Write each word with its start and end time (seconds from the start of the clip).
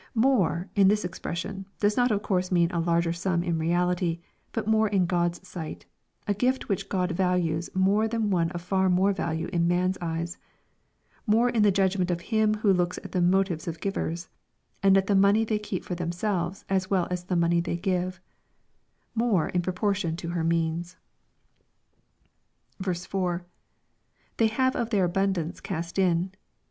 ]"More," 0.15 0.67
in 0.73 0.87
this 0.87 1.05
expression, 1.05 1.67
does 1.79 1.95
not 1.95 2.09
of 2.11 2.23
course 2.23 2.51
mean 2.51 2.71
a 2.71 2.79
larger 2.79 3.13
sum 3.13 3.43
in 3.43 3.59
reality, 3.59 4.19
but 4.51 4.65
more 4.65 4.87
in 4.87 5.05
God's 5.05 5.47
sight, 5.47 5.85
a 6.25 6.33
gift 6.33 6.67
which 6.67 6.89
God 6.89 7.11
values 7.11 7.69
more 7.75 8.07
than 8.07 8.31
one 8.31 8.49
of 8.49 8.63
far 8.63 8.89
more 8.89 9.13
value 9.13 9.47
in 9.53 9.67
man's 9.67 9.99
eyes;— 10.01 10.39
more 11.27 11.49
in 11.49 11.61
the 11.61 11.69
judgment 11.71 12.09
of 12.09 12.21
Him 12.33 12.55
who 12.65 12.73
looks 12.73 12.97
at 13.03 13.11
the 13.11 13.21
motives 13.21 13.67
of 13.67 13.79
givers, 13.79 14.27
and 14.81 14.97
at 14.97 15.05
the 15.05 15.13
money 15.13 15.45
they 15.45 15.59
keep 15.59 15.83
for 15.83 15.93
themselves 15.93 16.65
as 16.67 16.89
well 16.89 17.07
as 17.11 17.25
tho 17.25 17.35
money 17.35 17.61
they 17.61 17.77
give;— 17.77 18.19
more 19.13 19.49
in 19.49 19.61
proportion 19.61 20.15
to 20.15 20.29
her 20.29 20.43
means. 20.43 20.97
i.— 22.83 23.41
[They 24.37 24.47
have 24.47 24.75
of 24.75 24.89
their 24.89 25.05
abundance 25.05 25.59
cast 25.59 25.99
in. 25.99 26.31